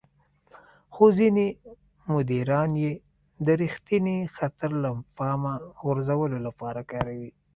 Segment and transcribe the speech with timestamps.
[0.93, 1.47] خو ځينې
[2.13, 2.93] مديران يې
[3.45, 7.29] د رېښتيني خطر له پامه غورځولو لپاره کاروي.